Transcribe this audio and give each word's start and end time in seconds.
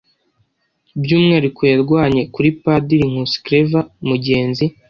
by 1.01 1.11
umwihariko 1.17 1.61
yarwanye 1.71 2.21
kuri 2.33 2.49
padiri 2.63 3.03
nkusi 3.11 3.37
claver 3.45 3.85
mugenzi 4.09 4.65